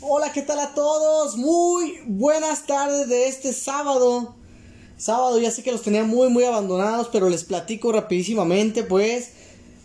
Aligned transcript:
Hola, 0.00 0.30
¿qué 0.32 0.42
tal 0.42 0.60
a 0.60 0.74
todos? 0.74 1.36
Muy 1.36 1.98
buenas 2.06 2.66
tardes 2.66 3.08
de 3.08 3.26
este 3.26 3.52
sábado. 3.52 4.36
Sábado, 4.96 5.40
ya 5.40 5.50
sé 5.50 5.64
que 5.64 5.72
los 5.72 5.82
tenía 5.82 6.04
muy, 6.04 6.28
muy 6.28 6.44
abandonados, 6.44 7.08
pero 7.10 7.28
les 7.28 7.42
platico 7.42 7.90
rapidísimamente, 7.90 8.84
pues, 8.84 9.30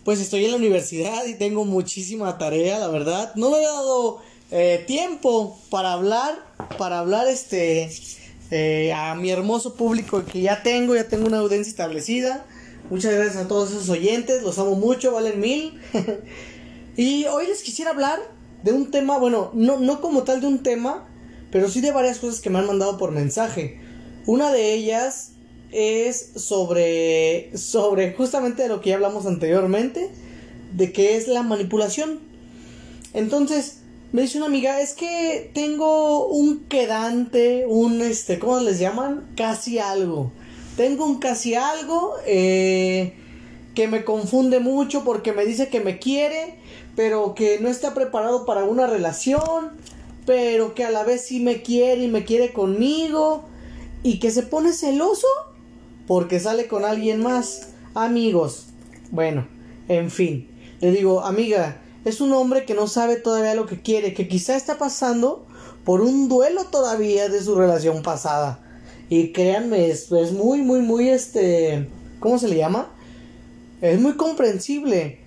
pues 0.04 0.20
estoy 0.20 0.44
en 0.44 0.52
la 0.52 0.56
universidad 0.56 1.26
y 1.26 1.34
tengo 1.34 1.64
muchísima 1.64 2.38
tarea, 2.38 2.78
la 2.78 2.86
verdad. 2.86 3.34
No 3.34 3.50
me 3.50 3.58
he 3.58 3.64
dado 3.64 4.20
eh, 4.52 4.84
tiempo 4.86 5.58
para 5.68 5.94
hablar, 5.94 6.38
para 6.78 7.00
hablar, 7.00 7.26
este, 7.26 7.90
eh, 8.52 8.92
a 8.92 9.16
mi 9.16 9.30
hermoso 9.30 9.74
público 9.74 10.24
que 10.24 10.42
ya 10.42 10.62
tengo, 10.62 10.94
ya 10.94 11.08
tengo 11.08 11.26
una 11.26 11.38
audiencia 11.38 11.70
establecida. 11.72 12.46
Muchas 12.88 13.14
gracias 13.14 13.44
a 13.44 13.48
todos 13.48 13.72
esos 13.72 13.88
oyentes, 13.88 14.44
los 14.44 14.60
amo 14.60 14.76
mucho, 14.76 15.10
valen 15.10 15.40
mil. 15.40 15.80
y 16.96 17.24
hoy 17.24 17.48
les 17.48 17.62
quisiera 17.62 17.90
hablar 17.90 18.20
de 18.64 18.72
un 18.72 18.90
tema, 18.90 19.18
bueno, 19.18 19.50
no, 19.52 19.78
no 19.78 20.00
como 20.00 20.22
tal 20.22 20.40
de 20.40 20.46
un 20.46 20.62
tema, 20.62 21.06
pero 21.52 21.68
sí 21.68 21.82
de 21.82 21.92
varias 21.92 22.18
cosas 22.18 22.40
que 22.40 22.48
me 22.48 22.58
han 22.58 22.66
mandado 22.66 22.96
por 22.96 23.12
mensaje. 23.12 23.78
Una 24.26 24.50
de 24.50 24.72
ellas 24.72 25.32
es 25.70 26.32
sobre, 26.36 27.56
sobre 27.58 28.14
justamente 28.14 28.62
de 28.62 28.70
lo 28.70 28.80
que 28.80 28.90
ya 28.90 28.96
hablamos 28.96 29.26
anteriormente, 29.26 30.08
de 30.72 30.92
que 30.92 31.16
es 31.16 31.28
la 31.28 31.42
manipulación. 31.42 32.20
Entonces, 33.12 33.80
me 34.12 34.22
dice 34.22 34.38
una 34.38 34.46
amiga, 34.46 34.80
es 34.80 34.94
que 34.94 35.50
tengo 35.52 36.28
un 36.28 36.60
quedante, 36.64 37.66
un, 37.68 38.00
este, 38.00 38.38
¿cómo 38.38 38.60
les 38.60 38.78
llaman? 38.78 39.26
Casi 39.36 39.78
algo. 39.78 40.32
Tengo 40.78 41.04
un 41.04 41.18
casi 41.18 41.54
algo, 41.54 42.14
eh, 42.26 43.12
que 43.74 43.88
me 43.88 44.04
confunde 44.04 44.58
mucho 44.58 45.04
porque 45.04 45.32
me 45.32 45.44
dice 45.44 45.68
que 45.68 45.80
me 45.80 45.98
quiere, 45.98 46.63
pero 46.96 47.34
que 47.34 47.58
no 47.60 47.68
está 47.68 47.94
preparado 47.94 48.44
para 48.44 48.64
una 48.64 48.86
relación, 48.86 49.72
pero 50.26 50.74
que 50.74 50.84
a 50.84 50.90
la 50.90 51.04
vez 51.04 51.26
sí 51.26 51.40
me 51.40 51.62
quiere 51.62 52.04
y 52.04 52.08
me 52.08 52.24
quiere 52.24 52.52
conmigo, 52.52 53.44
y 54.02 54.18
que 54.20 54.30
se 54.30 54.42
pone 54.42 54.72
celoso 54.72 55.26
porque 56.06 56.38
sale 56.38 56.68
con 56.68 56.84
alguien 56.84 57.22
más. 57.22 57.70
Amigos, 57.94 58.66
bueno, 59.10 59.48
en 59.88 60.10
fin, 60.10 60.48
le 60.80 60.92
digo, 60.92 61.22
amiga, 61.22 61.80
es 62.04 62.20
un 62.20 62.32
hombre 62.32 62.66
que 62.66 62.74
no 62.74 62.86
sabe 62.86 63.16
todavía 63.16 63.54
lo 63.54 63.66
que 63.66 63.80
quiere, 63.80 64.12
que 64.12 64.28
quizá 64.28 64.56
está 64.56 64.76
pasando 64.76 65.46
por 65.84 66.02
un 66.02 66.28
duelo 66.28 66.64
todavía 66.66 67.28
de 67.28 67.42
su 67.42 67.54
relación 67.54 68.02
pasada. 68.02 68.60
Y 69.08 69.32
créanme, 69.32 69.88
es, 69.88 70.12
es 70.12 70.32
muy, 70.32 70.60
muy, 70.60 70.80
muy, 70.80 71.08
este, 71.08 71.88
¿cómo 72.20 72.38
se 72.38 72.48
le 72.48 72.56
llama? 72.56 72.90
Es 73.80 74.00
muy 74.00 74.14
comprensible. 74.14 75.23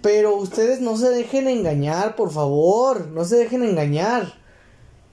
Pero 0.00 0.36
ustedes 0.36 0.80
no 0.80 0.96
se 0.96 1.10
dejen 1.10 1.48
engañar, 1.48 2.14
por 2.14 2.30
favor, 2.30 3.08
no 3.08 3.24
se 3.24 3.36
dejen 3.36 3.64
engañar. 3.64 4.34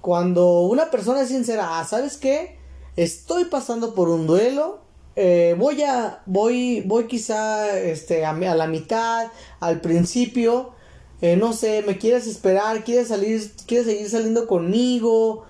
Cuando 0.01 0.61
una 0.61 0.91
persona 0.91 1.21
es 1.21 1.29
sincera, 1.29 1.79
ah, 1.79 1.85
¿sabes 1.85 2.17
qué? 2.17 2.57
Estoy 2.95 3.45
pasando 3.45 3.95
por 3.95 4.09
un 4.09 4.27
duelo, 4.27 4.81
eh, 5.15 5.55
voy 5.57 5.81
a, 5.81 6.21
voy, 6.27 6.81
voy 6.85 7.07
quizá, 7.07 7.77
este, 7.79 8.25
a, 8.25 8.31
a 8.31 8.55
la 8.55 8.67
mitad, 8.67 9.31
al 9.59 9.81
principio, 9.81 10.73
eh, 11.21 11.35
no 11.35 11.53
sé, 11.53 11.83
me 11.87 11.97
quieres 11.97 12.27
esperar, 12.27 12.83
quieres 12.83 13.07
salir, 13.07 13.51
quieres 13.65 13.87
seguir 13.87 14.09
saliendo 14.09 14.45
conmigo, 14.47 15.45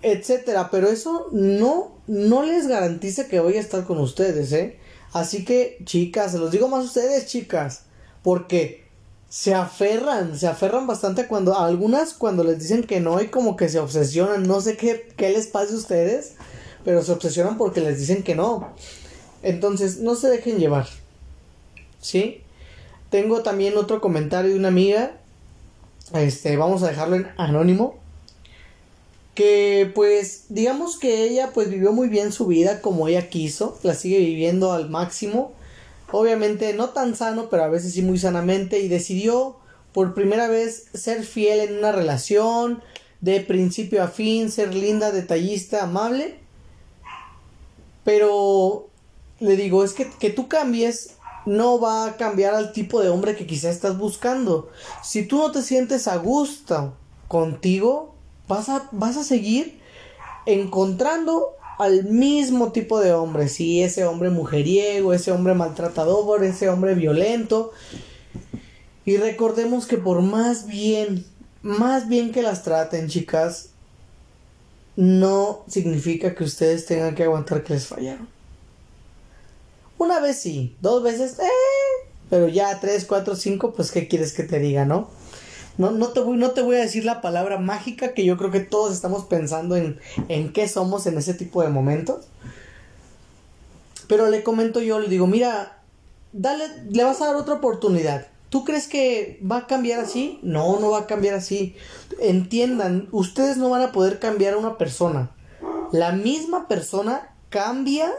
etcétera, 0.00 0.70
pero 0.70 0.88
eso 0.88 1.28
no, 1.32 1.98
no 2.06 2.42
les 2.42 2.68
garantiza 2.68 3.28
que 3.28 3.40
voy 3.40 3.56
a 3.58 3.60
estar 3.60 3.84
con 3.84 3.98
ustedes, 3.98 4.52
eh. 4.52 4.78
Así 5.12 5.44
que, 5.44 5.78
chicas, 5.84 6.32
se 6.32 6.38
los 6.38 6.50
digo 6.50 6.68
más 6.68 6.80
a 6.80 6.86
ustedes, 6.86 7.26
chicas 7.26 7.84
porque 8.22 8.82
se 9.28 9.54
aferran, 9.54 10.38
se 10.38 10.46
aferran 10.46 10.86
bastante 10.86 11.26
cuando 11.26 11.58
algunas 11.58 12.12
cuando 12.12 12.44
les 12.44 12.58
dicen 12.58 12.84
que 12.84 13.00
no 13.00 13.20
y 13.22 13.28
como 13.28 13.56
que 13.56 13.68
se 13.68 13.78
obsesionan, 13.78 14.46
no 14.46 14.60
sé 14.60 14.76
qué, 14.76 15.08
qué 15.16 15.30
les 15.30 15.46
pasa 15.46 15.72
a 15.72 15.76
ustedes, 15.76 16.34
pero 16.84 17.02
se 17.02 17.12
obsesionan 17.12 17.56
porque 17.56 17.80
les 17.80 17.98
dicen 17.98 18.22
que 18.22 18.34
no. 18.34 18.72
Entonces, 19.42 19.98
no 19.98 20.14
se 20.14 20.28
dejen 20.28 20.58
llevar. 20.58 20.86
¿Sí? 22.00 22.42
Tengo 23.10 23.42
también 23.42 23.76
otro 23.76 24.00
comentario 24.00 24.52
de 24.52 24.58
una 24.58 24.68
amiga. 24.68 25.12
Este, 26.14 26.56
vamos 26.56 26.82
a 26.82 26.88
dejarlo 26.88 27.16
en 27.16 27.28
anónimo. 27.36 27.96
Que 29.34 29.90
pues, 29.94 30.44
digamos 30.50 30.98
que 30.98 31.24
ella 31.24 31.52
pues 31.54 31.70
vivió 31.70 31.92
muy 31.92 32.08
bien 32.08 32.32
su 32.32 32.46
vida 32.46 32.80
como 32.80 33.08
ella 33.08 33.28
quiso. 33.28 33.78
La 33.82 33.94
sigue 33.94 34.18
viviendo 34.18 34.72
al 34.72 34.90
máximo 34.90 35.52
obviamente 36.12 36.72
no 36.74 36.90
tan 36.90 37.16
sano, 37.16 37.48
pero 37.50 37.64
a 37.64 37.68
veces 37.68 37.94
sí 37.94 38.02
muy 38.02 38.18
sanamente, 38.18 38.78
y 38.80 38.88
decidió 38.88 39.56
por 39.92 40.14
primera 40.14 40.48
vez 40.48 40.86
ser 40.94 41.24
fiel 41.24 41.60
en 41.60 41.78
una 41.78 41.92
relación, 41.92 42.82
de 43.20 43.40
principio 43.40 44.02
a 44.02 44.08
fin, 44.08 44.50
ser 44.50 44.74
linda, 44.74 45.10
detallista, 45.12 45.84
amable. 45.84 46.38
Pero 48.04 48.88
le 49.40 49.56
digo, 49.56 49.84
es 49.84 49.92
que, 49.92 50.10
que 50.10 50.30
tú 50.30 50.48
cambies 50.48 51.16
no 51.46 51.80
va 51.80 52.06
a 52.06 52.16
cambiar 52.16 52.54
al 52.54 52.72
tipo 52.72 53.00
de 53.00 53.08
hombre 53.08 53.36
que 53.36 53.46
quizás 53.46 53.74
estás 53.74 53.98
buscando. 53.98 54.70
Si 55.02 55.24
tú 55.24 55.38
no 55.38 55.50
te 55.50 55.62
sientes 55.62 56.08
a 56.08 56.16
gusto 56.16 56.94
contigo, 57.28 58.14
vas 58.48 58.68
a, 58.68 58.88
vas 58.92 59.16
a 59.16 59.24
seguir 59.24 59.80
encontrando 60.46 61.56
al 61.78 62.04
mismo 62.04 62.72
tipo 62.72 63.00
de 63.00 63.12
hombre, 63.12 63.48
sí, 63.48 63.82
ese 63.82 64.04
hombre 64.04 64.30
mujeriego, 64.30 65.12
ese 65.12 65.32
hombre 65.32 65.54
maltratador, 65.54 66.44
ese 66.44 66.68
hombre 66.68 66.94
violento. 66.94 67.72
Y 69.04 69.16
recordemos 69.16 69.86
que 69.86 69.98
por 69.98 70.22
más 70.22 70.66
bien, 70.66 71.24
más 71.62 72.08
bien 72.08 72.32
que 72.32 72.42
las 72.42 72.62
traten, 72.62 73.08
chicas, 73.08 73.70
no 74.96 75.64
significa 75.68 76.34
que 76.34 76.44
ustedes 76.44 76.86
tengan 76.86 77.14
que 77.14 77.24
aguantar 77.24 77.64
que 77.64 77.74
les 77.74 77.86
fallaron. 77.86 78.28
Una 79.98 80.20
vez 80.20 80.38
sí, 80.38 80.76
dos 80.80 81.02
veces, 81.02 81.38
eh, 81.38 82.08
pero 82.28 82.48
ya 82.48 82.80
tres, 82.80 83.04
cuatro, 83.04 83.36
cinco, 83.36 83.72
pues 83.72 83.90
qué 83.90 84.08
quieres 84.08 84.32
que 84.32 84.42
te 84.42 84.58
diga, 84.58 84.84
¿no? 84.84 85.08
No, 85.78 85.90
no, 85.90 86.08
te 86.08 86.20
voy, 86.20 86.36
no 86.36 86.50
te 86.50 86.62
voy 86.62 86.76
a 86.76 86.80
decir 86.80 87.04
la 87.04 87.20
palabra 87.20 87.58
mágica 87.58 88.12
que 88.12 88.24
yo 88.24 88.36
creo 88.36 88.50
que 88.50 88.60
todos 88.60 88.92
estamos 88.92 89.24
pensando 89.24 89.76
en, 89.76 89.98
en 90.28 90.52
qué 90.52 90.68
somos 90.68 91.06
en 91.06 91.16
ese 91.16 91.34
tipo 91.34 91.62
de 91.62 91.68
momentos. 91.68 92.26
Pero 94.06 94.28
le 94.28 94.42
comento 94.42 94.80
yo, 94.80 94.98
le 94.98 95.08
digo, 95.08 95.26
mira, 95.26 95.78
dale, 96.32 96.64
le 96.90 97.04
vas 97.04 97.20
a 97.22 97.26
dar 97.26 97.36
otra 97.36 97.54
oportunidad. 97.54 98.26
¿Tú 98.50 98.64
crees 98.64 98.86
que 98.86 99.40
va 99.50 99.58
a 99.58 99.66
cambiar 99.66 100.00
así? 100.00 100.38
No, 100.42 100.78
no 100.78 100.90
va 100.90 101.00
a 101.00 101.06
cambiar 101.06 101.34
así. 101.34 101.74
Entiendan, 102.20 103.08
ustedes 103.10 103.56
no 103.56 103.70
van 103.70 103.80
a 103.80 103.92
poder 103.92 104.18
cambiar 104.18 104.54
a 104.54 104.58
una 104.58 104.76
persona. 104.76 105.30
La 105.90 106.12
misma 106.12 106.68
persona 106.68 107.34
cambia 107.48 108.12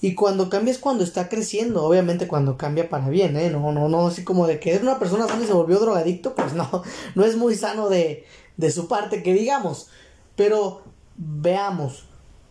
y 0.00 0.14
cuando 0.14 0.50
cambia 0.50 0.72
es 0.72 0.78
cuando 0.78 1.04
está 1.04 1.28
creciendo, 1.28 1.84
obviamente 1.84 2.28
cuando 2.28 2.58
cambia 2.58 2.90
para 2.90 3.08
bien, 3.08 3.36
¿eh? 3.36 3.48
No, 3.50 3.72
no, 3.72 3.88
no, 3.88 4.08
así 4.08 4.24
como 4.24 4.46
de 4.46 4.60
que 4.60 4.74
es 4.74 4.82
una 4.82 4.98
persona 4.98 5.26
sana 5.26 5.42
y 5.42 5.46
se 5.46 5.54
volvió 5.54 5.78
drogadicto, 5.78 6.34
pues 6.34 6.52
no, 6.52 6.82
no 7.14 7.24
es 7.24 7.36
muy 7.36 7.54
sano 7.54 7.88
de, 7.88 8.26
de 8.58 8.70
su 8.70 8.88
parte, 8.88 9.22
que 9.22 9.32
digamos. 9.32 9.88
Pero 10.36 10.82
veamos, 11.16 12.04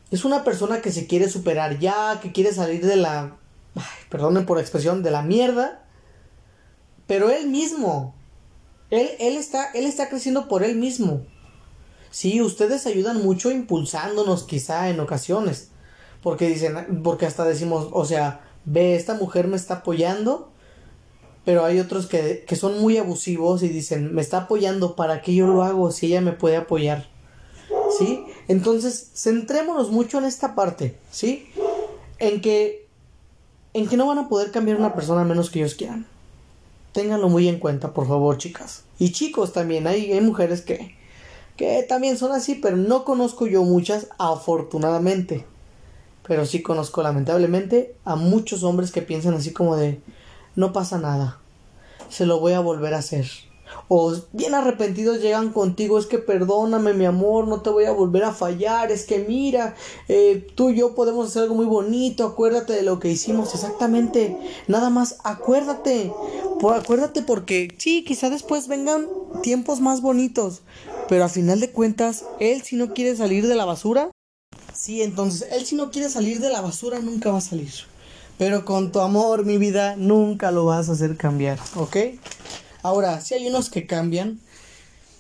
es 0.10 0.26
una 0.26 0.44
persona 0.44 0.82
que 0.82 0.92
se 0.92 1.06
quiere 1.06 1.30
superar 1.30 1.78
ya, 1.78 2.20
que 2.20 2.32
quiere 2.32 2.52
salir 2.52 2.84
de 2.84 2.96
la, 2.96 3.38
ay, 3.76 3.84
perdonen 4.10 4.48
por 4.48 4.58
la 4.58 4.64
expresión, 4.64 5.04
de 5.04 5.12
la 5.12 5.22
mierda. 5.22 5.84
Pero 7.06 7.30
él 7.30 7.48
mismo, 7.48 8.16
él, 8.90 9.08
él, 9.20 9.38
está, 9.38 9.70
él 9.74 9.86
está 9.86 10.10
creciendo 10.10 10.48
por 10.48 10.64
él 10.64 10.78
mismo. 10.78 11.22
Sí, 12.10 12.42
ustedes 12.42 12.88
ayudan 12.88 13.22
mucho 13.22 13.52
impulsándonos 13.52 14.46
quizá 14.46 14.90
en 14.90 15.00
ocasiones 15.00 15.70
porque 16.26 16.50
dicen, 16.50 17.04
porque 17.04 17.28
hasta 17.28 17.46
decimos, 17.46 17.90
o 17.92 18.04
sea, 18.04 18.42
ve, 18.66 18.96
esta 18.96 19.14
mujer 19.14 19.48
me 19.48 19.56
está 19.56 19.76
apoyando, 19.76 20.50
pero 21.46 21.64
hay 21.64 21.80
otros 21.80 22.08
que, 22.08 22.44
que 22.48 22.56
son 22.56 22.82
muy 22.82 22.98
abusivos 22.98 23.62
y 23.62 23.68
dicen, 23.68 24.12
me 24.12 24.24
está 24.24 24.40
apoyando, 24.40 24.96
¿para 24.96 25.22
qué 25.22 25.36
yo 25.36 25.46
lo 25.46 25.62
hago 25.62 25.92
si 25.92 26.08
ella 26.08 26.22
me 26.22 26.32
puede 26.32 26.56
apoyar? 26.56 27.08
¿Sí? 28.00 28.26
Entonces, 28.48 29.12
centrémonos 29.14 29.92
mucho 29.92 30.18
en 30.18 30.26
esta 30.26 30.56
parte, 30.56 30.98
¿sí? 31.12 31.48
En 32.18 32.42
que, 32.42 32.88
en 33.76 33.88
que 33.88 33.96
no 33.96 34.08
van 34.08 34.18
a 34.18 34.28
poder 34.28 34.50
cambiar 34.50 34.78
una 34.78 34.96
persona 34.96 35.22
a 35.22 35.26
menos 35.26 35.52
que 35.52 35.60
ellos 35.60 35.76
quieran. 35.76 36.08
Ténganlo 36.92 37.30
muy 37.30 37.48
en 37.48 37.60
cuenta, 37.60 37.94
por 37.94 38.08
favor, 38.08 38.40
chicas. 38.40 38.82
Y 38.98 39.12
chicos 39.12 39.54
también, 39.54 39.86
hay, 39.86 40.12
hay 40.12 40.22
mujeres 40.22 40.64
que, 40.64 40.96
que 41.56 41.84
también 41.84 42.18
son 42.18 42.32
así, 42.32 42.56
pero 42.56 42.78
no 42.78 43.06
conozco 43.06 43.46
yo 43.46 43.62
muchas, 43.62 44.08
afortunadamente 44.18 45.46
pero 46.28 46.46
sí 46.46 46.62
conozco 46.62 47.04
lamentablemente 47.04 47.96
a 48.04 48.16
muchos 48.16 48.64
hombres 48.64 48.92
que 48.92 49.02
piensan 49.02 49.34
así 49.36 49.52
como 49.52 49.76
de 49.76 50.02
no 50.56 50.74
pasa 50.74 50.98
nada, 50.98 51.40
se 52.10 52.26
lo 52.26 52.40
voy 52.40 52.54
a 52.54 52.60
volver 52.60 52.94
a 52.94 53.00
hacer. 53.00 53.28
O 53.88 54.14
bien 54.32 54.56
arrepentidos 54.56 55.22
llegan 55.22 55.52
contigo, 55.52 56.00
es 56.00 56.06
que 56.06 56.18
perdóname 56.18 56.94
mi 56.94 57.06
amor, 57.06 57.48
no 57.48 57.62
te 57.62 57.70
voy 57.70 57.86
a 57.86 57.92
volver 57.92 58.24
a 58.24 58.32
fallar, 58.32 58.92
es 58.92 59.06
que 59.06 59.20
mira, 59.20 59.76
eh, 60.08 60.48
tú 60.56 60.70
y 60.70 60.78
yo 60.78 60.96
podemos 60.96 61.28
hacer 61.28 61.44
algo 61.44 61.56
muy 61.56 61.66
bonito, 61.66 62.26
acuérdate 62.26 62.74
de 62.74 62.84
lo 62.84 63.00
que 63.00 63.10
hicimos 63.10 63.54
exactamente, 63.54 64.38
nada 64.68 64.90
más 64.90 65.18
acuérdate, 65.24 66.12
acuérdate 66.74 67.22
porque 67.22 67.68
sí, 67.78 68.04
quizá 68.04 68.30
después 68.30 68.68
vengan 68.68 69.08
tiempos 69.44 69.82
más 69.82 70.02
bonitos, 70.02 70.62
pero 71.10 71.26
a 71.26 71.30
final 71.30 71.60
de 71.60 71.72
cuentas, 71.72 72.26
él 72.40 72.62
si 72.62 72.76
no 72.76 72.94
quiere 72.94 73.16
salir 73.16 73.48
de 73.48 73.56
la 73.56 73.66
basura, 73.66 74.10
sí, 74.86 75.02
entonces, 75.02 75.48
él 75.52 75.66
si 75.66 75.76
no 75.76 75.90
quiere 75.90 76.10
salir 76.10 76.40
de 76.40 76.52
la 76.52 76.62
basura, 76.62 77.00
nunca 77.00 77.32
va 77.32 77.40
a 77.40 77.42
salir. 77.42 77.72
Pero 78.38 78.66
con 78.66 78.92
tu 78.92 79.00
amor, 79.00 79.44
mi 79.44 79.58
vida, 79.58 79.96
nunca 79.96 80.52
lo 80.52 80.66
vas 80.66 80.90
a 80.90 80.92
hacer 80.92 81.18
cambiar, 81.18 81.58
¿ok? 81.76 81.98
Ahora, 82.84 83.20
si 83.20 83.34
hay 83.34 83.48
unos 83.48 83.72
que 83.72 83.88
cambian, 83.88 84.40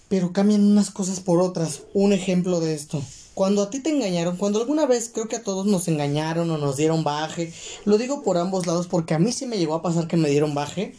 pero 0.07 0.33
cambian 0.33 0.63
unas 0.63 0.91
cosas 0.91 1.19
por 1.19 1.41
otras. 1.41 1.81
Un 1.95 2.13
ejemplo 2.13 2.59
de 2.59 2.75
esto. 2.75 3.01
Cuando 3.33 3.63
a 3.63 3.71
ti 3.71 3.79
te 3.79 3.89
engañaron, 3.89 4.37
cuando 4.37 4.59
alguna 4.59 4.85
vez 4.85 5.09
creo 5.11 5.27
que 5.27 5.37
a 5.37 5.43
todos 5.43 5.65
nos 5.65 5.87
engañaron 5.87 6.51
o 6.51 6.59
nos 6.59 6.77
dieron 6.77 7.03
baje, 7.03 7.51
lo 7.85 7.97
digo 7.97 8.21
por 8.21 8.37
ambos 8.37 8.67
lados 8.67 8.85
porque 8.85 9.15
a 9.15 9.19
mí 9.19 9.31
sí 9.31 9.47
me 9.47 9.57
llegó 9.57 9.73
a 9.73 9.81
pasar 9.81 10.07
que 10.07 10.15
me 10.15 10.29
dieron 10.29 10.53
baje. 10.53 10.93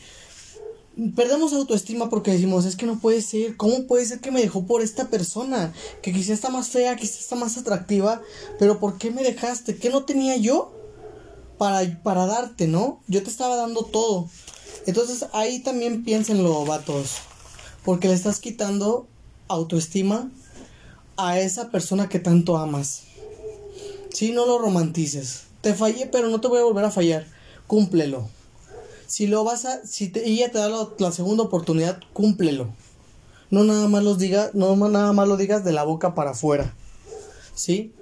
Perdemos 1.15 1.53
autoestima 1.53 2.09
porque 2.09 2.31
decimos, 2.31 2.65
es 2.65 2.75
que 2.75 2.87
no 2.87 2.99
puede 2.99 3.21
ser, 3.21 3.57
¿cómo 3.59 3.87
puede 3.87 4.07
ser 4.07 4.21
que 4.21 4.31
me 4.31 4.41
dejó 4.41 4.65
por 4.65 4.81
esta 4.81 5.09
persona? 5.09 5.75
Que 6.01 6.11
quizá 6.11 6.33
está 6.33 6.49
más 6.49 6.69
fea, 6.69 6.97
quizá 6.97 7.19
está 7.21 7.37
más 7.37 7.59
atractiva, 7.59 8.23
pero 8.59 8.81
¿por 8.81 8.97
qué 8.97 9.11
me 9.11 9.23
dejaste? 9.23 9.77
¿Qué 9.77 9.91
no 9.91 10.05
tenía 10.05 10.37
yo 10.37 10.73
para, 11.59 12.03
para 12.03 12.25
darte, 12.25 12.67
no? 12.67 13.03
Yo 13.09 13.23
te 13.23 13.29
estaba 13.29 13.57
dando 13.57 13.85
todo. 13.85 14.31
Entonces 14.87 15.27
ahí 15.33 15.59
también 15.59 16.03
piénsenlo, 16.03 16.65
vatos. 16.65 17.17
Porque 17.85 18.09
le 18.09 18.15
estás 18.15 18.41
quitando 18.41 19.07
autoestima 19.49 20.31
a 21.17 21.39
esa 21.39 21.71
persona 21.71 22.09
que 22.09 22.21
tanto 22.21 22.57
amas. 22.57 23.03
Si 24.11 24.33
no 24.33 24.47
lo 24.47 24.59
romantices. 24.59 25.43
Te 25.61 25.75
fallé, 25.75 26.07
pero 26.07 26.29
no 26.29 26.41
te 26.41 26.49
voy 26.49 26.61
a 26.61 26.65
volver 26.65 26.85
a 26.85 26.91
fallar. 26.91 27.27
Cúmplelo. 27.67 28.29
Si 29.07 29.27
lo 29.27 29.45
vas 29.45 29.65
a, 29.65 29.87
si 29.87 30.13
ella 30.15 30.51
te 30.51 30.59
da 30.59 30.69
la, 30.99 31.13
segunda 31.13 31.45
oportunidad, 31.45 32.01
cúmplelo. 32.13 32.69
No 33.51 33.65
nada 33.65 33.89
más 33.89 34.03
los 34.03 34.19
digas, 34.19 34.55
no 34.55 34.75
nada 34.89 35.13
más 35.13 35.29
lo 35.29 35.37
digas 35.37 35.65
de 35.65 35.73
la 35.73 35.85
boca 35.85 36.15
para 36.15 36.31
afuera. 36.31 36.75
¿Sí? 37.55 37.93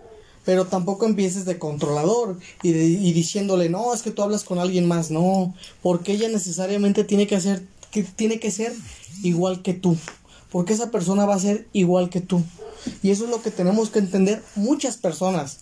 Pero 0.45 0.67
tampoco 0.67 1.07
empieces 1.07 1.45
de 1.45 1.59
controlador 1.59 2.39
y, 2.63 2.71
y 2.71 3.13
diciéndole, 3.13 3.69
no, 3.69 3.95
es 3.95 4.03
que 4.03 4.11
tú 4.11 4.23
hablas 4.23 4.45
con 4.45 4.59
alguien 4.59 4.87
más, 4.87 5.11
no, 5.11 5.55
porque 5.83 6.13
ella 6.13 6.29
necesariamente 6.29 7.05
tiene 7.05 7.27
que 7.27 7.37
hacer, 7.37 7.63
que 7.91 8.03
tiene 8.03 8.39
que 8.41 8.51
ser 8.51 8.75
igual 9.23 9.63
que 9.63 9.73
tú, 9.73 9.97
porque 10.51 10.75
esa 10.75 10.91
persona 10.91 11.25
va 11.25 11.35
a 11.35 11.41
ser 11.41 11.67
igual 11.73 12.11
que 12.11 12.21
tú. 12.21 12.43
Y 13.03 13.11
eso 13.11 13.25
es 13.25 13.31
lo 13.31 13.41
que 13.43 13.51
tenemos 13.51 13.91
que 13.91 14.01
entender 14.01 14.43
muchas 14.55 14.97
personas, 14.97 15.61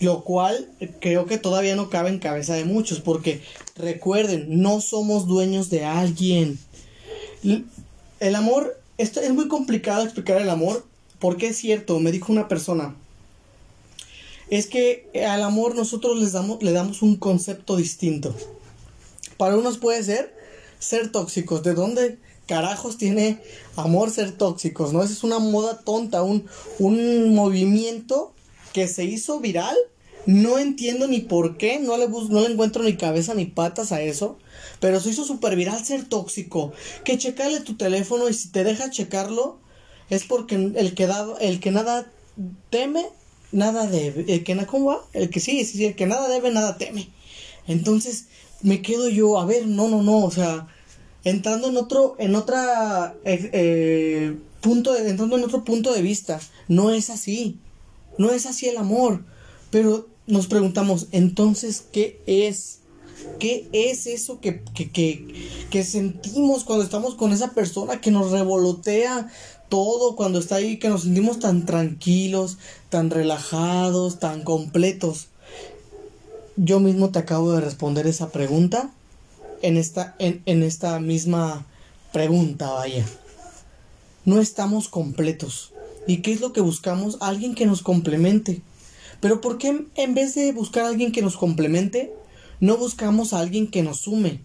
lo 0.00 0.24
cual 0.24 0.66
creo 1.00 1.26
que 1.26 1.38
todavía 1.38 1.76
no 1.76 1.90
cabe 1.90 2.08
en 2.08 2.18
cabeza 2.18 2.54
de 2.54 2.64
muchos, 2.64 3.00
porque 3.00 3.42
recuerden, 3.76 4.60
no 4.62 4.80
somos 4.80 5.26
dueños 5.26 5.68
de 5.68 5.84
alguien. 5.84 6.58
El 8.18 8.34
amor, 8.34 8.80
esto 8.96 9.20
es 9.20 9.30
muy 9.32 9.46
complicado 9.46 10.02
explicar 10.02 10.40
el 10.40 10.48
amor, 10.48 10.86
porque 11.18 11.48
es 11.48 11.58
cierto, 11.58 12.00
me 12.00 12.12
dijo 12.12 12.32
una 12.32 12.48
persona, 12.48 12.96
es 14.48 14.66
que 14.66 15.06
al 15.28 15.42
amor 15.42 15.76
nosotros 15.76 16.18
les 16.18 16.32
damos, 16.32 16.62
le 16.62 16.72
damos 16.72 17.02
un 17.02 17.16
concepto 17.16 17.76
distinto. 17.76 18.34
Para 19.36 19.56
unos 19.56 19.78
puede 19.78 20.02
ser 20.02 20.34
ser 20.78 21.12
tóxicos. 21.12 21.62
¿De 21.62 21.74
dónde 21.74 22.18
carajos 22.46 22.96
tiene 22.96 23.38
amor 23.76 24.10
ser 24.10 24.32
tóxicos? 24.32 24.92
¿No? 24.92 25.02
Esa 25.02 25.12
es 25.12 25.22
una 25.22 25.38
moda 25.38 25.78
tonta, 25.80 26.22
un, 26.22 26.46
un 26.78 27.34
movimiento 27.34 28.32
que 28.72 28.88
se 28.88 29.04
hizo 29.04 29.40
viral. 29.40 29.76
No 30.26 30.58
entiendo 30.58 31.08
ni 31.08 31.20
por 31.20 31.56
qué, 31.56 31.78
no 31.80 31.96
le, 31.96 32.06
no 32.06 32.40
le 32.40 32.52
encuentro 32.52 32.82
ni 32.82 32.96
cabeza 32.96 33.34
ni 33.34 33.46
patas 33.46 33.90
a 33.90 34.02
eso. 34.02 34.38
Pero 34.78 35.00
se 35.00 35.10
hizo 35.10 35.24
súper 35.24 35.56
viral 35.56 35.84
ser 35.84 36.04
tóxico. 36.04 36.72
Que 37.04 37.18
checarle 37.18 37.60
tu 37.60 37.76
teléfono 37.76 38.28
y 38.28 38.34
si 38.34 38.50
te 38.50 38.62
deja 38.62 38.90
checarlo, 38.90 39.58
es 40.10 40.24
porque 40.24 40.56
el 40.56 40.94
que, 40.94 41.06
da, 41.06 41.26
el 41.40 41.60
que 41.60 41.70
nada 41.70 42.10
teme, 42.68 43.06
nada 43.52 43.86
debe. 43.86 44.24
El 44.32 44.44
que, 44.44 44.56
¿Cómo 44.66 44.86
va? 44.86 45.06
El 45.12 45.30
que 45.30 45.40
sí, 45.40 45.66
el 45.84 45.94
que 45.94 46.06
nada 46.06 46.28
debe, 46.28 46.50
nada 46.50 46.76
teme. 46.76 47.08
Entonces 47.66 48.26
me 48.62 48.82
quedo 48.82 49.08
yo, 49.08 49.38
a 49.38 49.46
ver, 49.46 49.66
no, 49.66 49.88
no, 49.88 50.02
no, 50.02 50.24
o 50.24 50.30
sea, 50.30 50.66
entrando 51.24 51.68
en 51.68 51.76
otro, 51.76 52.16
en 52.18 52.34
otra 52.34 53.14
eh, 53.24 53.50
eh, 53.52 54.36
punto, 54.60 54.96
entrando 54.96 55.36
en 55.36 55.44
otro 55.44 55.64
punto 55.64 55.92
de 55.92 56.02
vista, 56.02 56.40
no 56.68 56.90
es 56.90 57.10
así, 57.10 57.58
no 58.20 58.30
es 58.32 58.44
así 58.44 58.68
el 58.68 58.76
amor, 58.76 59.24
pero 59.70 60.06
nos 60.26 60.46
preguntamos, 60.46 61.06
entonces, 61.10 61.82
¿qué 61.90 62.20
es? 62.26 62.80
¿Qué 63.38 63.66
es 63.72 64.06
eso 64.06 64.40
que, 64.40 64.62
que, 64.74 64.90
que, 65.70 65.84
sentimos 65.84 66.64
cuando 66.64 66.84
estamos 66.84 67.14
con 67.14 67.32
esa 67.32 67.52
persona 67.52 68.02
que 68.02 68.10
nos 68.10 68.30
revolotea 68.30 69.30
todo 69.70 70.16
cuando 70.16 70.38
está 70.38 70.56
ahí, 70.56 70.78
que 70.78 70.90
nos 70.90 71.04
sentimos 71.04 71.38
tan 71.38 71.64
tranquilos, 71.64 72.58
tan 72.90 73.08
relajados, 73.08 74.18
tan 74.18 74.42
completos. 74.42 75.28
Yo 76.56 76.78
mismo 76.78 77.08
te 77.08 77.20
acabo 77.20 77.52
de 77.52 77.62
responder 77.62 78.06
esa 78.06 78.28
pregunta 78.28 78.90
en 79.62 79.78
esta, 79.78 80.14
en, 80.18 80.42
en 80.44 80.62
esta 80.62 81.00
misma 81.00 81.64
pregunta, 82.12 82.70
vaya. 82.70 83.06
No 84.26 84.40
estamos 84.40 84.88
completos. 84.88 85.72
¿Y 86.10 86.22
qué 86.22 86.32
es 86.32 86.40
lo 86.40 86.52
que 86.52 86.60
buscamos? 86.60 87.18
Alguien 87.20 87.54
que 87.54 87.66
nos 87.66 87.82
complemente. 87.82 88.62
Pero 89.20 89.40
¿por 89.40 89.58
qué 89.58 89.86
en 89.94 90.14
vez 90.14 90.34
de 90.34 90.50
buscar 90.50 90.84
a 90.84 90.88
alguien 90.88 91.12
que 91.12 91.22
nos 91.22 91.36
complemente, 91.36 92.12
no 92.58 92.76
buscamos 92.76 93.32
a 93.32 93.38
alguien 93.38 93.70
que 93.70 93.84
nos 93.84 94.00
sume? 94.00 94.40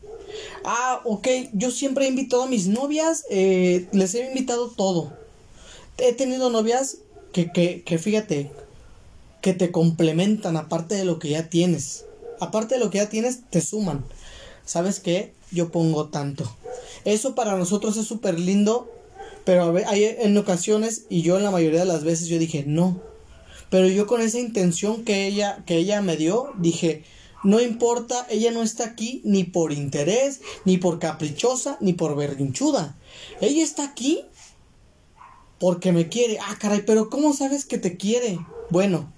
Ah, 0.63 1.01
ok, 1.05 1.27
yo 1.53 1.71
siempre 1.71 2.05
he 2.05 2.09
invitado 2.09 2.43
a 2.43 2.47
mis 2.47 2.67
novias, 2.67 3.25
eh, 3.31 3.87
les 3.93 4.13
he 4.13 4.27
invitado 4.27 4.69
todo. 4.69 5.11
He 5.97 6.13
tenido 6.13 6.51
novias 6.51 6.99
que, 7.33 7.51
que, 7.51 7.81
que 7.81 7.97
fíjate, 7.97 8.51
que 9.41 9.55
te 9.55 9.71
complementan 9.71 10.57
aparte 10.57 10.93
de 10.93 11.05
lo 11.05 11.17
que 11.17 11.29
ya 11.29 11.49
tienes. 11.49 12.05
Aparte 12.39 12.75
de 12.75 12.79
lo 12.79 12.91
que 12.91 12.99
ya 12.99 13.09
tienes, 13.09 13.39
te 13.49 13.61
suman. 13.61 14.05
¿Sabes 14.65 14.99
qué? 14.99 15.33
Yo 15.49 15.71
pongo 15.71 16.09
tanto. 16.09 16.47
Eso 17.05 17.33
para 17.33 17.57
nosotros 17.57 17.97
es 17.97 18.05
súper 18.05 18.39
lindo, 18.39 18.87
pero 19.45 19.75
hay 19.87 20.03
en 20.19 20.37
ocasiones, 20.37 21.05
y 21.09 21.21
yo 21.21 21.37
en 21.37 21.43
la 21.43 21.51
mayoría 21.51 21.79
de 21.79 21.85
las 21.85 22.03
veces, 22.03 22.27
yo 22.27 22.39
dije, 22.39 22.63
no. 22.67 23.01
Pero 23.69 23.87
yo 23.87 24.07
con 24.07 24.21
esa 24.21 24.39
intención 24.39 25.03
que 25.03 25.27
ella, 25.27 25.63
que 25.65 25.77
ella 25.77 26.01
me 26.01 26.17
dio, 26.17 26.51
dije, 26.57 27.03
no 27.43 27.61
importa, 27.61 28.25
ella 28.29 28.51
no 28.51 28.63
está 28.63 28.85
aquí 28.85 29.21
ni 29.23 29.43
por 29.43 29.71
interés, 29.71 30.41
ni 30.65 30.77
por 30.77 30.97
caprichosa, 30.97 31.77
ni 31.79 31.93
por 31.93 32.15
berrinchuda. 32.15 32.97
Ella 33.39 33.63
está 33.63 33.83
aquí 33.83 34.25
porque 35.59 35.91
me 35.91 36.09
quiere. 36.09 36.39
Ah, 36.39 36.57
caray, 36.59 36.81
pero 36.85 37.09
¿cómo 37.09 37.33
sabes 37.33 37.65
que 37.65 37.77
te 37.77 37.97
quiere? 37.97 38.39
Bueno, 38.71 39.13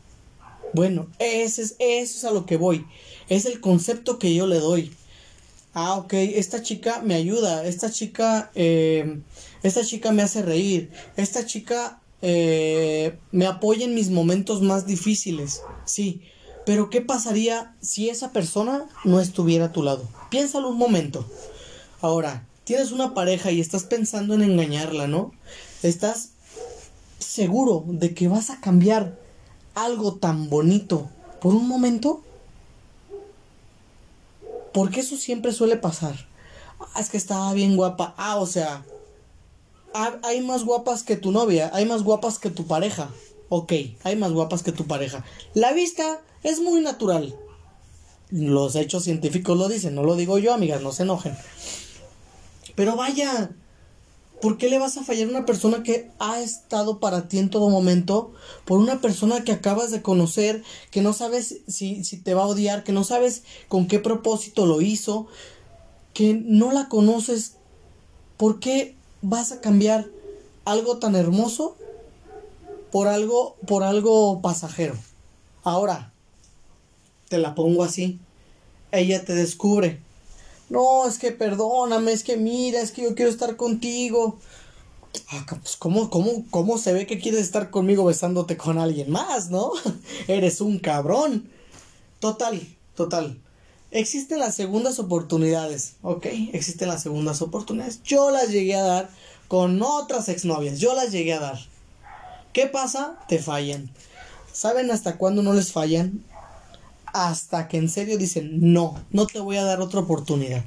bueno, 0.73 1.07
ese 1.19 1.61
es, 1.61 1.75
eso 1.79 2.17
es 2.17 2.23
a 2.25 2.31
lo 2.31 2.45
que 2.45 2.57
voy. 2.57 2.85
Es 3.29 3.45
el 3.45 3.61
concepto 3.61 4.19
que 4.19 4.33
yo 4.33 4.45
le 4.45 4.59
doy. 4.59 4.93
Ah, 5.73 5.95
ok, 5.95 6.13
esta 6.13 6.61
chica 6.61 7.01
me 7.03 7.15
ayuda, 7.15 7.65
esta 7.65 7.91
chica, 7.91 8.51
eh, 8.55 9.19
esta 9.63 9.83
chica 9.83 10.11
me 10.11 10.21
hace 10.21 10.41
reír, 10.41 10.91
esta 11.15 11.45
chica 11.45 12.01
eh, 12.21 13.17
me 13.31 13.45
apoya 13.45 13.85
en 13.85 13.95
mis 13.95 14.09
momentos 14.09 14.61
más 14.61 14.85
difíciles, 14.85 15.61
sí, 15.85 16.21
pero 16.67 16.89
¿qué 16.89 17.01
pasaría 17.01 17.75
si 17.81 18.09
esa 18.09 18.33
persona 18.33 18.87
no 19.05 19.21
estuviera 19.21 19.65
a 19.65 19.71
tu 19.71 19.83
lado? 19.83 20.05
Piénsalo 20.29 20.67
un 20.67 20.77
momento. 20.77 21.25
Ahora, 22.01 22.45
tienes 22.65 22.91
una 22.91 23.13
pareja 23.13 23.51
y 23.51 23.61
estás 23.61 23.85
pensando 23.85 24.33
en 24.33 24.41
engañarla, 24.41 25.07
¿no? 25.07 25.31
Estás 25.81 26.31
seguro 27.19 27.85
de 27.87 28.13
que 28.13 28.27
vas 28.27 28.49
a 28.49 28.59
cambiar 28.59 29.17
algo 29.75 30.15
tan 30.15 30.49
bonito 30.49 31.09
por 31.39 31.55
un 31.55 31.69
momento. 31.69 32.21
Porque 34.73 34.99
eso 34.99 35.15
siempre 35.15 35.53
suele 35.53 35.77
pasar. 35.77 36.27
Ah, 36.79 36.99
es 36.99 37.09
que 37.09 37.15
estaba 37.15 37.53
bien 37.53 37.77
guapa. 37.77 38.13
Ah, 38.17 38.35
o 38.35 38.45
sea, 38.45 38.83
hay 39.93 40.41
más 40.41 40.63
guapas 40.63 41.03
que 41.03 41.15
tu 41.15 41.31
novia, 41.31 41.71
hay 41.73 41.85
más 41.85 42.03
guapas 42.03 42.39
que 42.39 42.49
tu 42.49 42.67
pareja. 42.67 43.09
Ok, 43.49 43.73
hay 44.03 44.15
más 44.15 44.31
guapas 44.31 44.61
que 44.63 44.71
tu 44.71 44.85
pareja. 44.85 45.23
La 45.53 45.71
vista 45.73 46.21
es 46.43 46.59
muy 46.59 46.81
natural. 46.81 47.35
Los 48.29 48.75
hechos 48.75 49.03
científicos 49.03 49.57
lo 49.57 49.69
dicen, 49.69 49.95
no 49.95 50.03
lo 50.03 50.15
digo 50.15 50.37
yo, 50.37 50.53
amigas, 50.53 50.81
no 50.81 50.91
se 50.91 51.03
enojen. 51.03 51.37
Pero 52.75 52.97
vaya, 52.97 53.51
¿por 54.41 54.57
qué 54.57 54.69
le 54.69 54.79
vas 54.79 54.97
a 54.97 55.03
fallar 55.03 55.27
a 55.27 55.31
una 55.31 55.45
persona 55.45 55.81
que 55.81 56.11
ha 56.19 56.41
estado 56.41 56.99
para 56.99 57.29
ti 57.29 57.39
en 57.39 57.49
todo 57.49 57.69
momento? 57.69 58.33
Por 58.65 58.79
una 58.79 58.99
persona 58.99 59.45
que 59.45 59.53
acabas 59.53 59.91
de 59.91 60.01
conocer, 60.01 60.61
que 60.91 61.01
no 61.01 61.13
sabes 61.13 61.61
si, 61.67 62.03
si 62.03 62.17
te 62.17 62.33
va 62.33 62.43
a 62.43 62.47
odiar, 62.47 62.83
que 62.83 62.91
no 62.91 63.05
sabes 63.05 63.43
con 63.69 63.87
qué 63.87 63.99
propósito 63.99 64.65
lo 64.65 64.81
hizo, 64.81 65.27
que 66.13 66.33
no 66.33 66.73
la 66.73 66.89
conoces. 66.89 67.53
¿Por 68.35 68.59
qué 68.59 68.96
vas 69.21 69.51
a 69.51 69.61
cambiar 69.61 70.05
algo 70.65 70.97
tan 70.97 71.15
hermoso 71.15 71.75
por 72.91 73.07
algo, 73.07 73.55
por 73.65 73.83
algo 73.83 74.41
pasajero? 74.41 74.95
Ahora, 75.63 76.11
te 77.29 77.37
la 77.37 77.55
pongo 77.55 77.83
así. 77.83 78.19
Ella 78.91 79.25
te 79.25 79.33
descubre. 79.35 79.99
No, 80.69 81.07
es 81.07 81.17
que 81.17 81.31
perdóname, 81.31 82.11
es 82.11 82.23
que 82.23 82.37
mira, 82.37 82.81
es 82.81 82.91
que 82.91 83.03
yo 83.03 83.15
quiero 83.15 83.31
estar 83.31 83.55
contigo. 83.55 84.37
Ah, 85.29 85.45
pues 85.49 85.77
¿cómo, 85.77 86.09
cómo, 86.09 86.45
¿cómo 86.49 86.77
se 86.77 86.93
ve 86.93 87.07
que 87.07 87.19
quieres 87.19 87.41
estar 87.41 87.69
conmigo 87.69 88.05
besándote 88.05 88.57
con 88.57 88.77
alguien 88.77 89.09
más, 89.11 89.49
no? 89.49 89.71
Eres 90.27 90.61
un 90.61 90.79
cabrón. 90.79 91.49
Total, 92.19 92.61
total. 92.95 93.39
Existen 93.91 94.39
las 94.39 94.55
segundas 94.55 94.99
oportunidades, 94.99 95.95
¿ok? 96.01 96.25
Existen 96.51 96.89
las 96.89 97.01
segundas 97.01 97.41
oportunidades. 97.41 98.03
Yo 98.03 98.31
las 98.31 98.49
llegué 98.49 98.75
a 98.75 98.83
dar 98.83 99.09
con 99.47 99.81
otras 99.81 100.27
exnovias, 100.27 100.79
yo 100.79 100.93
las 100.93 101.11
llegué 101.11 101.33
a 101.33 101.39
dar. 101.39 101.59
¿Qué 102.51 102.67
pasa? 102.67 103.17
Te 103.29 103.39
fallan. 103.39 103.89
¿Saben 104.51 104.91
hasta 104.91 105.17
cuándo 105.17 105.41
no 105.41 105.53
les 105.53 105.71
fallan? 105.71 106.23
Hasta 107.05 107.67
que 107.67 107.77
en 107.77 107.89
serio 107.89 108.17
dicen, 108.17 108.73
no, 108.73 109.01
no 109.11 109.25
te 109.25 109.39
voy 109.39 109.57
a 109.57 109.63
dar 109.63 109.79
otra 109.79 110.01
oportunidad. 110.01 110.63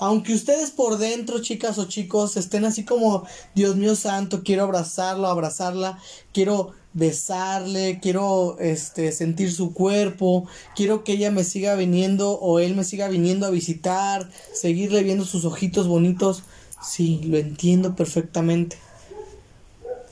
Aunque 0.00 0.34
ustedes 0.34 0.70
por 0.70 0.98
dentro, 0.98 1.40
chicas 1.40 1.78
o 1.78 1.84
chicos, 1.84 2.36
estén 2.36 2.64
así 2.64 2.84
como, 2.84 3.24
Dios 3.54 3.76
mío 3.76 3.94
santo, 3.94 4.42
quiero 4.42 4.64
abrazarlo, 4.64 5.28
abrazarla, 5.28 5.98
quiero 6.32 6.72
besarle, 6.92 8.00
quiero 8.00 8.58
este 8.58 9.12
sentir 9.12 9.52
su 9.52 9.72
cuerpo, 9.72 10.46
quiero 10.76 11.04
que 11.04 11.12
ella 11.12 11.30
me 11.30 11.44
siga 11.44 11.74
viniendo 11.74 12.32
o 12.32 12.58
él 12.58 12.74
me 12.74 12.84
siga 12.84 13.08
viniendo 13.08 13.46
a 13.46 13.50
visitar, 13.50 14.28
seguirle 14.52 15.02
viendo 15.02 15.24
sus 15.24 15.44
ojitos 15.44 15.86
bonitos. 15.86 16.42
Sí, 16.82 17.20
lo 17.24 17.38
entiendo 17.38 17.94
perfectamente. 17.94 18.76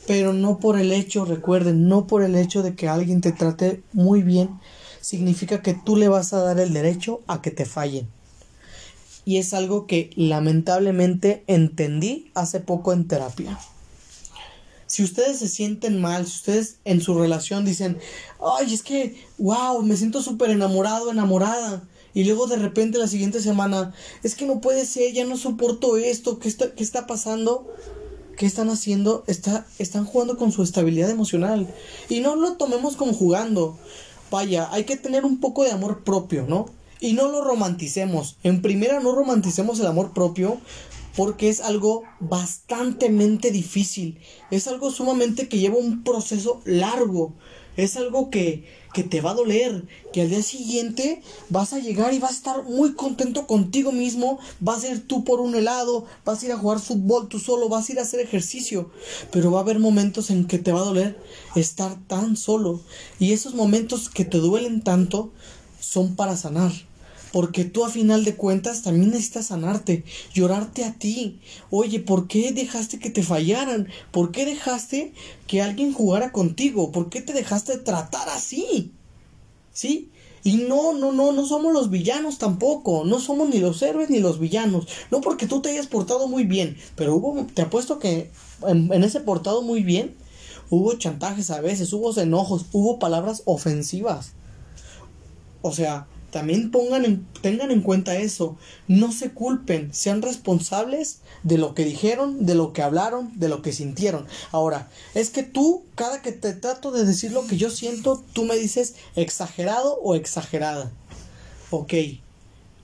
Pero 0.07 0.33
no 0.33 0.59
por 0.59 0.79
el 0.79 0.93
hecho, 0.93 1.25
recuerden, 1.25 1.89
no 1.89 2.07
por 2.07 2.23
el 2.23 2.37
hecho 2.37 2.63
de 2.63 2.75
que 2.75 2.89
alguien 2.89 3.21
te 3.21 3.33
trate 3.33 3.83
muy 3.93 4.23
bien, 4.23 4.59
significa 5.01 5.63
que 5.63 5.75
tú 5.75 5.97
le 5.97 6.09
vas 6.09 6.33
a 6.33 6.43
dar 6.43 6.59
el 6.59 6.73
derecho 6.73 7.21
a 7.27 7.43
que 7.43 7.51
te 7.51 7.67
fallen. 7.67 8.09
Y 9.31 9.37
es 9.37 9.55
algo 9.55 9.87
que 9.87 10.11
lamentablemente 10.17 11.45
entendí 11.47 12.33
hace 12.35 12.59
poco 12.59 12.93
en 12.93 13.07
terapia. 13.07 13.61
Si 14.89 15.05
ustedes 15.05 15.39
se 15.39 15.47
sienten 15.47 16.01
mal, 16.01 16.27
si 16.27 16.33
ustedes 16.39 16.79
en 16.85 17.01
su 17.01 17.17
relación 17.17 17.65
dicen, 17.65 17.97
ay, 18.45 18.75
es 18.75 18.83
que, 18.83 19.25
wow, 19.39 19.85
me 19.85 19.97
siento 19.97 20.21
súper 20.21 20.51
enamorado, 20.51 21.13
enamorada. 21.13 21.85
Y 22.13 22.25
luego 22.25 22.49
de 22.49 22.57
repente 22.57 22.99
la 22.99 23.07
siguiente 23.07 23.41
semana, 23.41 23.95
es 24.25 24.35
que 24.35 24.47
no 24.47 24.61
puede 24.61 24.85
ser, 24.85 25.13
ya 25.13 25.25
no 25.25 25.37
soporto 25.37 25.97
esto, 25.97 26.41
¿qué 26.41 26.49
está, 26.49 26.75
qué 26.75 26.83
está 26.83 27.07
pasando? 27.07 27.73
¿Qué 28.37 28.47
están 28.47 28.69
haciendo? 28.69 29.23
Está, 29.29 29.65
están 29.79 30.07
jugando 30.07 30.39
con 30.39 30.51
su 30.51 30.65
estabilidad 30.65 31.09
emocional. 31.09 31.73
Y 32.09 32.19
no 32.19 32.35
lo 32.35 32.55
tomemos 32.55 32.97
como 32.97 33.13
jugando. 33.13 33.79
Vaya, 34.29 34.69
hay 34.73 34.83
que 34.83 34.97
tener 34.97 35.25
un 35.25 35.39
poco 35.39 35.63
de 35.63 35.71
amor 35.71 36.03
propio, 36.03 36.47
¿no? 36.49 36.80
Y 37.01 37.15
no 37.15 37.29
lo 37.29 37.43
romanticemos. 37.43 38.37
En 38.43 38.63
primera, 38.63 39.01
no 39.01 39.15
romanticemos 39.15 39.81
el 39.81 39.87
amor 39.87 40.13
propio 40.13 40.61
porque 41.17 41.49
es 41.49 41.61
algo 41.61 42.05
bastantemente 42.21 43.51
difícil, 43.51 44.19
es 44.51 44.69
algo 44.69 44.91
sumamente 44.91 45.49
que 45.49 45.59
lleva 45.59 45.77
un 45.77 46.05
proceso 46.05 46.61
largo, 46.65 47.35
es 47.77 47.97
algo 47.97 48.31
que, 48.31 48.65
que 48.95 49.03
te 49.03 49.21
va 49.21 49.33
a 49.33 49.35
doler, 49.35 49.87
que 50.13 50.23
al 50.23 50.31
día 50.31 50.43
siguiente 50.43 51.23
vas 51.49 51.73
a 51.73 51.79
llegar 51.79 52.15
y 52.15 52.19
vas 52.19 52.31
a 52.31 52.35
estar 52.35 52.65
muy 52.65 52.95
contento 52.95 53.47
contigo 53.47 53.93
mismo, 53.93 54.39
vas 54.61 54.85
a 54.85 54.89
ir 54.89 55.07
tú 55.07 55.25
por 55.25 55.41
un 55.41 55.55
helado, 55.55 56.07
vas 56.25 56.43
a 56.43 56.47
ir 56.47 56.53
a 56.53 56.59
jugar 56.59 56.79
fútbol 56.79 57.29
tú 57.29 57.39
solo, 57.39 57.69
vas 57.69 57.89
a 57.89 57.93
ir 57.93 57.99
a 57.99 58.03
hacer 58.03 58.21
ejercicio, 58.21 58.91
pero 59.31 59.51
va 59.51 59.59
a 59.59 59.63
haber 59.63 59.79
momentos 59.79 60.31
en 60.31 60.47
que 60.47 60.59
te 60.59 60.73
va 60.73 60.81
a 60.81 60.85
doler 60.85 61.21
estar 61.57 61.97
tan 62.07 62.37
solo. 62.37 62.81
Y 63.19 63.33
esos 63.33 63.55
momentos 63.55 64.09
que 64.09 64.25
te 64.25 64.39
duelen 64.39 64.83
tanto 64.83 65.33
son 65.81 66.15
para 66.15 66.37
sanar 66.37 66.73
porque 67.33 67.65
tú 67.65 67.85
a 67.85 67.91
final 67.91 68.25
de 68.25 68.37
cuentas 68.37 68.83
también 68.83 69.11
necesitas 69.11 69.47
sanarte, 69.47 70.05
llorarte 70.33 70.85
a 70.85 70.95
ti. 70.95 71.41
Oye, 71.71 72.01
¿por 72.01 72.27
qué 72.27 72.53
dejaste 72.53 72.99
que 72.99 73.11
te 73.11 73.23
fallaran? 73.23 73.89
¿Por 74.11 74.33
qué 74.33 74.45
dejaste 74.45 75.13
que 75.47 75.63
alguien 75.63 75.93
jugara 75.93 76.33
contigo? 76.33 76.93
¿Por 76.93 77.09
qué 77.09 77.21
te 77.21 77.33
dejaste 77.33 77.79
tratar 77.79 78.29
así? 78.29 78.93
¿Sí? 79.73 80.11
Y 80.43 80.57
no, 80.57 80.95
no, 80.95 81.13
no, 81.13 81.33
no 81.33 81.47
somos 81.47 81.73
los 81.73 81.91
villanos 81.91 82.39
tampoco. 82.39 83.05
No 83.05 83.21
somos 83.21 83.49
ni 83.49 83.59
los 83.59 83.81
héroes 83.83 84.11
ni 84.11 84.19
los 84.19 84.41
villanos. 84.41 84.89
No 85.11 85.21
porque 85.21 85.47
tú 85.47 85.61
te 85.61 85.71
hayas 85.71 85.87
portado 85.87 86.29
muy 86.29 86.45
bien. 86.45 86.77
Pero 86.97 87.15
hubo, 87.15 87.47
te 87.55 87.63
apuesto 87.63 87.99
que 87.99 88.31
en, 88.67 88.93
en 88.93 89.05
ese 89.05 89.21
portado 89.21 89.63
muy 89.63 89.83
bien, 89.83 90.17
hubo 90.71 90.95
chantajes 90.95 91.51
a 91.51 91.61
veces, 91.61 91.93
hubo 91.93 92.19
enojos, 92.19 92.67
hubo 92.73 92.99
palabras 92.99 93.43
ofensivas. 93.45 94.33
O 95.63 95.73
sea, 95.73 96.07
también 96.31 96.71
pongan 96.71 97.05
en, 97.05 97.27
tengan 97.43 97.71
en 97.71 97.83
cuenta 97.83 98.17
eso. 98.17 98.57
No 98.89 99.13
se 99.13 99.31
culpen, 99.31 99.93
sean 99.93 100.23
responsables 100.23 101.21
de 101.43 101.59
lo 101.59 101.75
que 101.75 101.85
dijeron, 101.85 102.47
de 102.47 102.55
lo 102.55 102.73
que 102.73 102.83
hablaron, 102.83 103.39
de 103.39 103.49
lo 103.49 103.63
que 103.63 103.73
sintieron. 103.73 104.27
Ahora, 104.53 104.89
es 105.15 105.31
que 105.31 105.43
tú, 105.43 105.85
cada 105.95 106.23
que 106.23 106.33
te 106.33 106.53
trato 106.53 106.93
de 106.93 107.05
decir 107.05 107.33
lo 107.33 107.47
que 107.47 107.57
yo 107.57 107.71
siento, 107.71 108.23
tú 108.33 108.45
me 108.45 108.57
dices 108.57 108.95
exagerado 109.17 109.99
o 110.03 110.15
exagerada. 110.15 110.91
Ok, 111.71 111.95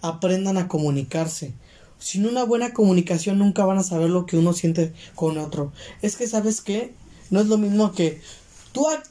aprendan 0.02 0.58
a 0.58 0.68
comunicarse. 0.68 1.52
Sin 1.98 2.26
una 2.26 2.44
buena 2.44 2.72
comunicación 2.72 3.38
nunca 3.38 3.64
van 3.64 3.78
a 3.78 3.82
saber 3.82 4.10
lo 4.10 4.26
que 4.26 4.36
uno 4.36 4.52
siente 4.52 4.92
con 5.14 5.38
otro. 5.38 5.72
Es 6.02 6.16
que, 6.16 6.26
¿sabes 6.26 6.60
qué? 6.60 6.92
No 7.30 7.40
es 7.40 7.46
lo 7.46 7.58
mismo 7.58 7.92
que 7.92 8.20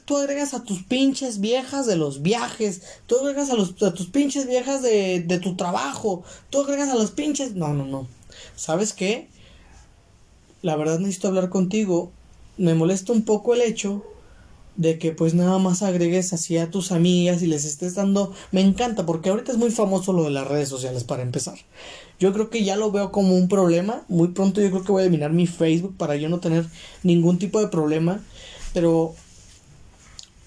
Tú, 0.04 0.16
agregas 0.16 0.54
a 0.54 0.62
tus 0.62 0.84
pinches 0.84 1.40
viejas 1.40 1.86
de 1.86 1.96
los 1.96 2.22
viajes. 2.22 2.82
Tú 3.06 3.18
agregas 3.18 3.50
a, 3.50 3.54
los, 3.54 3.82
a 3.82 3.92
tus 3.92 4.06
pinches 4.06 4.46
viejas 4.46 4.80
de, 4.80 5.24
de 5.26 5.40
tu 5.40 5.56
trabajo. 5.56 6.22
Tú 6.50 6.60
agregas 6.60 6.88
a 6.90 6.94
los 6.94 7.10
pinches... 7.10 7.56
No, 7.56 7.74
no, 7.74 7.84
no. 7.84 8.06
¿Sabes 8.54 8.92
qué? 8.92 9.28
La 10.62 10.76
verdad 10.76 11.00
necesito 11.00 11.26
hablar 11.26 11.48
contigo. 11.48 12.12
Me 12.56 12.74
molesta 12.74 13.12
un 13.12 13.22
poco 13.22 13.54
el 13.54 13.62
hecho 13.62 14.04
de 14.76 15.00
que 15.00 15.10
pues 15.10 15.34
nada 15.34 15.58
más 15.58 15.82
agregues 15.82 16.32
así 16.32 16.58
a 16.58 16.70
tus 16.70 16.92
amigas 16.92 17.42
y 17.42 17.48
les 17.48 17.64
estés 17.64 17.96
dando... 17.96 18.32
Me 18.52 18.60
encanta 18.60 19.04
porque 19.04 19.30
ahorita 19.30 19.50
es 19.50 19.58
muy 19.58 19.72
famoso 19.72 20.12
lo 20.12 20.22
de 20.22 20.30
las 20.30 20.46
redes 20.46 20.68
sociales 20.68 21.02
para 21.02 21.22
empezar. 21.22 21.58
Yo 22.20 22.32
creo 22.32 22.50
que 22.50 22.62
ya 22.62 22.76
lo 22.76 22.92
veo 22.92 23.10
como 23.10 23.34
un 23.34 23.48
problema. 23.48 24.04
Muy 24.06 24.28
pronto 24.28 24.60
yo 24.60 24.70
creo 24.70 24.84
que 24.84 24.92
voy 24.92 25.02
a 25.02 25.06
eliminar 25.06 25.32
mi 25.32 25.48
Facebook 25.48 25.96
para 25.96 26.14
yo 26.14 26.28
no 26.28 26.38
tener 26.38 26.66
ningún 27.02 27.40
tipo 27.40 27.60
de 27.60 27.66
problema. 27.66 28.22
Pero 28.72 29.16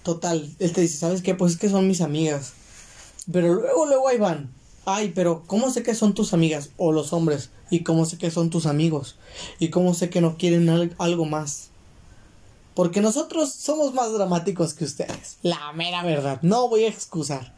Total, 0.09 0.49
él 0.57 0.73
te 0.73 0.81
dice, 0.81 0.97
¿sabes 0.97 1.21
qué? 1.21 1.35
Pues 1.35 1.51
es 1.51 1.59
que 1.59 1.69
son 1.69 1.87
mis 1.87 2.01
amigas. 2.01 2.53
Pero 3.31 3.53
luego, 3.53 3.85
luego 3.85 4.07
ahí 4.07 4.17
van. 4.17 4.49
Ay, 4.85 5.11
pero 5.13 5.43
¿cómo 5.45 5.69
sé 5.69 5.83
que 5.83 5.93
son 5.93 6.15
tus 6.15 6.33
amigas? 6.33 6.71
O 6.77 6.91
los 6.91 7.13
hombres. 7.13 7.51
¿Y 7.69 7.83
cómo 7.83 8.07
sé 8.07 8.17
que 8.17 8.31
son 8.31 8.49
tus 8.49 8.65
amigos? 8.65 9.19
¿Y 9.59 9.69
cómo 9.69 9.93
sé 9.93 10.09
que 10.09 10.19
no 10.19 10.35
quieren 10.35 10.67
algo 10.97 11.25
más? 11.25 11.69
Porque 12.73 13.01
nosotros 13.01 13.53
somos 13.53 13.93
más 13.93 14.11
dramáticos 14.11 14.73
que 14.73 14.85
ustedes. 14.85 15.37
La 15.43 15.73
mera 15.73 16.01
verdad. 16.01 16.39
No 16.41 16.67
voy 16.69 16.85
a 16.85 16.89
excusar. 16.89 17.53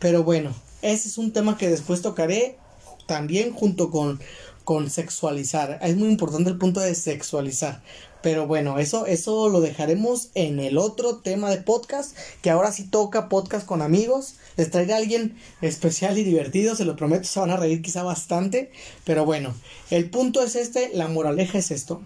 Pero 0.00 0.24
bueno, 0.24 0.52
ese 0.82 1.06
es 1.06 1.18
un 1.18 1.32
tema 1.32 1.56
que 1.56 1.70
después 1.70 2.02
tocaré 2.02 2.58
también 3.06 3.52
junto 3.52 3.92
con, 3.92 4.20
con 4.64 4.90
sexualizar. 4.90 5.78
Es 5.82 5.96
muy 5.96 6.08
importante 6.08 6.50
el 6.50 6.58
punto 6.58 6.80
de 6.80 6.96
sexualizar. 6.96 7.80
Pero 8.24 8.46
bueno, 8.46 8.78
eso, 8.78 9.04
eso 9.04 9.50
lo 9.50 9.60
dejaremos 9.60 10.30
en 10.34 10.58
el 10.58 10.78
otro 10.78 11.16
tema 11.16 11.50
de 11.50 11.58
podcast, 11.58 12.16
que 12.40 12.48
ahora 12.48 12.72
sí 12.72 12.84
toca 12.84 13.28
podcast 13.28 13.66
con 13.66 13.82
amigos. 13.82 14.36
Les 14.56 14.70
traeré 14.70 14.94
a 14.94 14.96
alguien 14.96 15.36
especial 15.60 16.16
y 16.16 16.24
divertido, 16.24 16.74
se 16.74 16.86
lo 16.86 16.96
prometo, 16.96 17.24
se 17.24 17.38
van 17.38 17.50
a 17.50 17.58
reír 17.58 17.82
quizá 17.82 18.02
bastante. 18.02 18.72
Pero 19.04 19.26
bueno, 19.26 19.54
el 19.90 20.08
punto 20.08 20.42
es 20.42 20.56
este, 20.56 20.90
la 20.94 21.06
moraleja 21.06 21.58
es 21.58 21.70
esto. 21.70 22.00